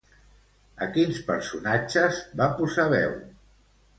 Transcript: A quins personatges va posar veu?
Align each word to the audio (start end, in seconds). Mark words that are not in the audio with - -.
A 0.85 0.85
quins 0.95 1.19
personatges 1.27 2.23
va 2.41 2.49
posar 2.61 2.89
veu? 2.95 3.17